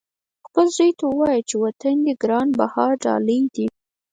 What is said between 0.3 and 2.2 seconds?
خپل زوی ته ووایه چې وطن دې